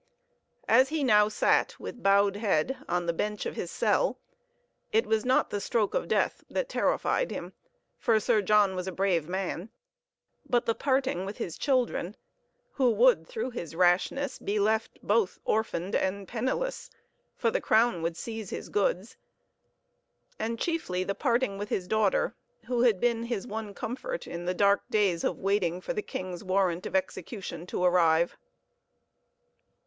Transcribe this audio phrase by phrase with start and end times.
[0.67, 4.17] As he now sat, with bowed head, on the bench of his cell,
[4.91, 7.53] it was not the stroke of death that terrified him
[7.99, 9.69] for Sir John was a brave man
[10.49, 12.15] but the parting with his children,
[12.71, 16.89] who would through his rashness be left both orphaned and penniless
[17.35, 19.17] (for the crown would seize his goods),
[20.39, 22.33] and chiefly the parting with his daughter,
[22.65, 26.43] who had been his one comfort in the dark days of waiting for the king's
[26.43, 28.35] warrant of execution to arrive.